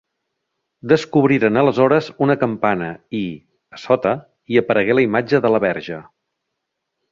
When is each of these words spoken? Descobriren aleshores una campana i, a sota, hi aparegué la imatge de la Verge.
Descobriren 0.91 1.59
aleshores 1.61 2.07
una 2.27 2.37
campana 2.45 2.89
i, 3.21 3.23
a 3.77 3.81
sota, 3.83 4.15
hi 4.53 4.61
aparegué 4.65 4.99
la 4.99 5.07
imatge 5.09 5.45
de 5.47 5.55
la 5.57 5.63
Verge. 5.69 6.03